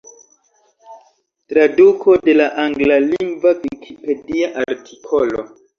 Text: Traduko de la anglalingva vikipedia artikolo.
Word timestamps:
Traduko 1.53 2.17
de 2.25 2.37
la 2.41 2.49
anglalingva 2.67 3.55
vikipedia 3.65 4.55
artikolo. 4.69 5.51